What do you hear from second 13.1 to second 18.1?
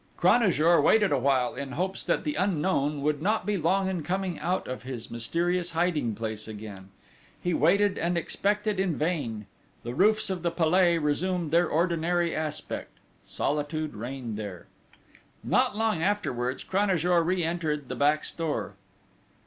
solitude reigned there. Not long afterwards Cranajour re entered the